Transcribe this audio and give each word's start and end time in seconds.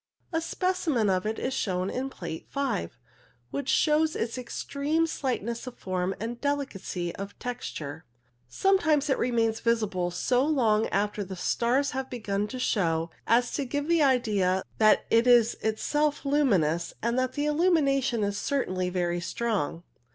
A 0.33 0.41
specimen 0.41 1.11
of 1.11 1.27
it 1.27 1.37
is 1.37 1.53
shown 1.53 1.91
in 1.91 2.09
Plate 2.09 2.47
5, 2.49 2.97
which 3.51 3.69
shows 3.69 4.15
its 4.15 4.35
extreme 4.35 5.05
slightness 5.05 5.67
of 5.67 5.77
form 5.77 6.15
and 6.19 6.41
delicacy 6.41 7.15
of 7.17 7.37
texture. 7.37 8.03
Some 8.47 8.79
times 8.79 9.11
it 9.11 9.19
remains 9.19 9.59
visible 9.59 10.09
so 10.09 10.43
long 10.43 10.87
after 10.87 11.23
the 11.23 11.35
stars 11.35 11.91
have 11.91 12.09
begun 12.09 12.47
to 12.47 12.57
show 12.57 13.11
as 13.27 13.51
to 13.51 13.63
give 13.63 13.87
the 13.87 14.01
idea 14.01 14.63
that 14.79 15.05
it 15.11 15.27
is 15.27 15.55
self 15.75 16.25
luminous, 16.25 16.95
and 17.03 17.19
the 17.19 17.45
illusion 17.45 18.23
is 18.23 18.39
certainly 18.39 18.89
very 18.89 19.19
strong. 19.21 19.83